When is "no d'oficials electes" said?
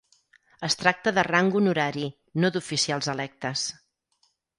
2.45-3.67